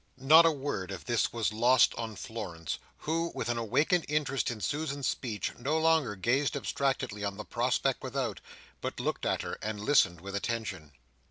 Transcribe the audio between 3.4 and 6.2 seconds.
an awakened interest in Susan's speech, no longer